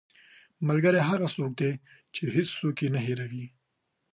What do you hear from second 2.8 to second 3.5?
یې نه هېروې